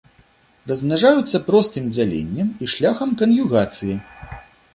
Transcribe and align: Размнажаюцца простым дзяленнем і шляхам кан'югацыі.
Размнажаюцца 0.69 1.41
простым 1.49 1.85
дзяленнем 1.97 2.47
і 2.65 2.71
шляхам 2.75 3.09
кан'югацыі. 3.21 3.95